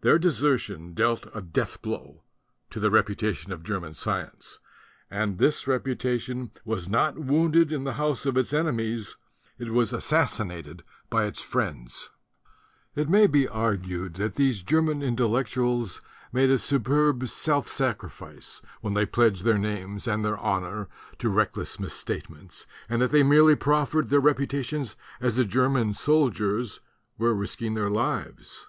Their 0.00 0.18
desertion 0.18 0.92
dealt 0.92 1.28
a 1.32 1.40
death 1.40 1.80
blow 1.82 2.24
to 2.70 2.80
the 2.80 2.90
reputation 2.90 3.52
of 3.52 3.62
German 3.62 3.94
science; 3.94 4.58
and 5.08 5.38
'vputation 5.38 6.50
was 6.64 6.88
not 6.88 7.16
wounded 7.16 7.70
in 7.70 7.84
the 7.84 7.92
house 7.92 8.26
of 8.26 8.36
its 8.36 8.52
enemies, 8.52 9.14
it 9.56 9.70
was 9.70 9.92
assassinated 9.92 10.82
by 11.10 11.26
its 11.26 11.40
friends. 11.42 12.10
37 12.96 12.96
THE 12.96 13.02
DUTY 13.04 13.04
OF 13.04 13.04
THE 13.04 13.04
INTELLECTUALS 13.04 13.04
It 13.04 13.10
may 13.12 13.26
be 13.28 13.48
argued 14.02 14.14
that 14.14 14.34
these 14.34 14.62
German 14.64 15.00
Intel 15.00 15.30
lectuals 15.30 16.00
made 16.32 16.50
a 16.50 16.58
superb 16.58 17.28
self 17.28 17.68
sacrifice 17.68 18.60
when 18.80 18.94
they 18.94 19.06
pledged 19.06 19.44
their 19.44 19.58
names 19.58 20.08
and 20.08 20.24
their 20.24 20.38
honor 20.38 20.88
to 21.20 21.28
reckless 21.30 21.78
misstatements 21.78 22.66
and 22.88 23.00
that 23.00 23.12
they 23.12 23.22
merely 23.22 23.54
proffered 23.54 24.10
their 24.10 24.18
reputations 24.18 24.96
as 25.20 25.36
the 25.36 25.44
German 25.44 25.94
soldiers 25.94 26.80
were 27.16 27.32
risking 27.32 27.74
their 27.74 27.88
lives. 27.90 28.66